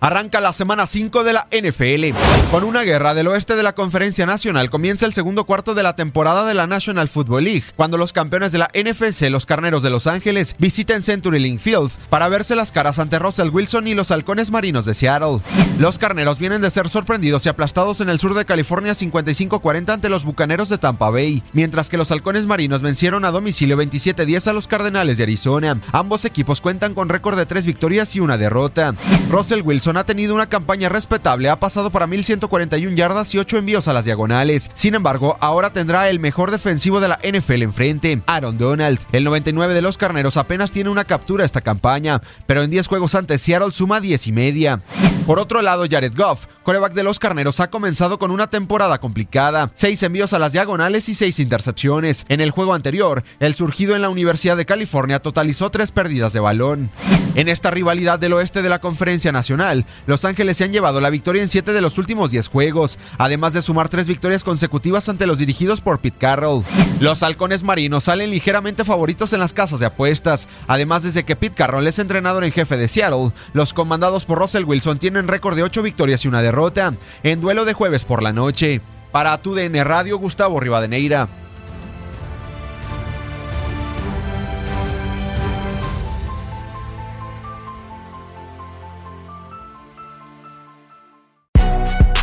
[0.00, 2.16] Arranca la semana 5 de la NFL.
[2.52, 5.96] Con una guerra del oeste de la Conferencia Nacional comienza el segundo cuarto de la
[5.96, 9.90] temporada de la National Football League, cuando los campeones de la NFC, los Carneros de
[9.90, 14.12] Los Ángeles, visiten Century Link Field para verse las caras ante Russell Wilson y los
[14.12, 15.40] Halcones Marinos de Seattle.
[15.80, 20.08] Los Carneros vienen de ser sorprendidos y aplastados en el sur de California 55-40 ante
[20.08, 24.52] los Bucaneros de Tampa Bay, mientras que los Halcones Marinos vencieron a domicilio 27-10 a
[24.52, 25.80] los Cardenales de Arizona.
[25.90, 28.94] Ambos equipos cuentan con récord de tres victorias y una derrota.
[29.28, 33.88] Russell Wilson ha tenido una campaña respetable, ha pasado para 1141 yardas y 8 envíos
[33.88, 34.70] a las diagonales.
[34.74, 38.98] Sin embargo, ahora tendrá el mejor defensivo de la NFL enfrente, Aaron Donald.
[39.12, 43.14] El 99 de los carneros apenas tiene una captura esta campaña, pero en 10 juegos
[43.14, 44.82] ante Seattle suma 10 y media.
[45.26, 49.70] Por otro lado, Jared Goff, coreback de los carneros, ha comenzado con una temporada complicada.
[49.74, 52.24] 6 envíos a las diagonales y 6 intercepciones.
[52.30, 56.40] En el juego anterior, el surgido en la Universidad de California totalizó 3 pérdidas de
[56.40, 56.90] balón.
[57.34, 61.10] En esta rivalidad del oeste de la Conferencia Nacional, los Ángeles se han llevado la
[61.10, 65.26] victoria en 7 de los últimos 10 juegos, además de sumar 3 victorias consecutivas ante
[65.26, 66.64] los dirigidos por Pete Carroll.
[67.00, 71.56] Los halcones marinos salen ligeramente favoritos en las casas de apuestas, además desde que Pete
[71.56, 75.62] Carroll es entrenador en jefe de Seattle, los comandados por Russell Wilson tienen récord de
[75.62, 78.80] 8 victorias y una derrota, en duelo de jueves por la noche.
[79.12, 81.28] Para tu DN Radio, Gustavo Rivadeneira.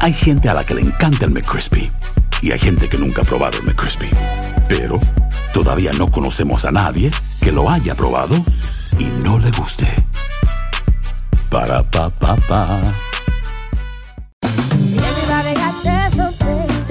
[0.06, 1.90] Hay gente a la que le encanta el McCrispy
[2.40, 4.08] y hay gente que nunca ha probado el McCrispy.
[4.70, 5.00] Pero
[5.52, 7.10] todavía no conocemos a nadie
[7.42, 8.36] que lo haya probado
[9.00, 9.88] y no le guste.
[11.50, 13.15] Para pa pa pa.